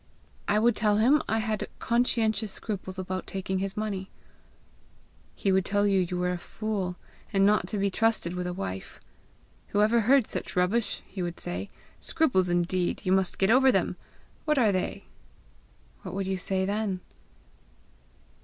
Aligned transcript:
"I 0.47 0.57
would 0.57 0.75
tell 0.75 0.97
him 0.97 1.21
I 1.29 1.37
had 1.37 1.67
conscientious 1.77 2.51
scruples 2.51 2.97
about 2.97 3.27
taking 3.27 3.59
his 3.59 3.77
money." 3.77 4.09
"He 5.35 5.51
would 5.51 5.63
tell 5.63 5.85
you 5.85 5.99
you 6.09 6.17
were 6.17 6.31
a 6.31 6.39
fool, 6.39 6.95
and 7.31 7.45
not 7.45 7.67
to 7.67 7.77
be 7.77 7.91
trusted 7.91 8.33
with 8.33 8.47
a 8.47 8.51
wife. 8.53 8.99
'Who 9.67 9.83
ever 9.83 9.99
heard 9.99 10.25
such 10.25 10.55
rubbish!' 10.55 11.03
he 11.05 11.21
would 11.21 11.39
say. 11.39 11.69
'Scruples, 11.99 12.49
indeed! 12.49 13.05
You 13.05 13.11
must 13.11 13.37
get 13.37 13.51
over 13.51 13.71
them! 13.71 13.95
What 14.45 14.57
are 14.57 14.71
they?' 14.71 15.05
What 16.01 16.15
would 16.15 16.25
you 16.25 16.37
say 16.37 16.65
then?" 16.65 17.01